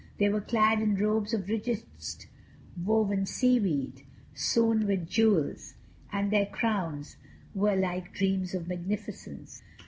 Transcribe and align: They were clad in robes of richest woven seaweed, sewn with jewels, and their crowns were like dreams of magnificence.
They 0.17 0.29
were 0.29 0.41
clad 0.41 0.81
in 0.81 0.95
robes 0.95 1.31
of 1.31 1.47
richest 1.47 2.25
woven 2.75 3.27
seaweed, 3.27 4.01
sewn 4.33 4.87
with 4.87 5.07
jewels, 5.07 5.75
and 6.11 6.31
their 6.31 6.47
crowns 6.47 7.17
were 7.53 7.75
like 7.75 8.11
dreams 8.15 8.55
of 8.55 8.67
magnificence. 8.67 9.61